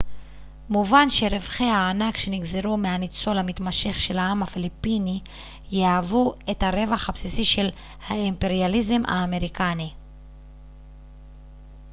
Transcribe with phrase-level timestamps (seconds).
[0.69, 5.21] מובן שרווחי הענק שנגזרו מהניצול המתמשך של העם הפיליפיני
[5.71, 7.69] יהוו את הרווח הבסיסי של
[8.07, 9.91] האימפריאליזם האמריקני